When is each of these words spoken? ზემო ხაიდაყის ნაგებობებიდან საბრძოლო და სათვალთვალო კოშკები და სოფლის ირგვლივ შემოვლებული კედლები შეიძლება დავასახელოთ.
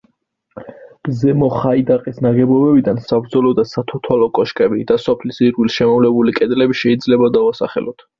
ზემო 1.17 1.49
ხაიდაყის 1.55 2.15
ნაგებობებიდან 2.25 3.01
საბრძოლო 3.11 3.51
და 3.59 3.65
სათვალთვალო 3.73 4.29
კოშკები 4.39 4.87
და 4.93 4.97
სოფლის 5.03 5.39
ირგვლივ 5.49 5.75
შემოვლებული 5.77 6.35
კედლები 6.41 6.79
შეიძლება 6.81 7.31
დავასახელოთ. 7.37 8.05